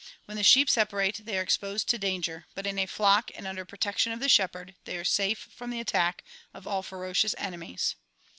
[0.25, 3.63] When the sheep separate they are exposed to danger, but in a flock and under
[3.65, 6.23] pro tection of the shepherd they are safe from the attack
[6.55, 7.95] of all ferocious enemies.